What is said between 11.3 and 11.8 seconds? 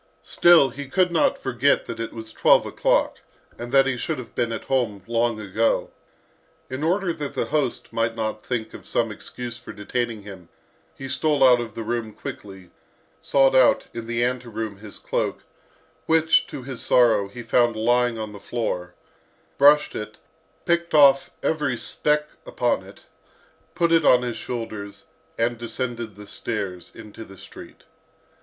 out of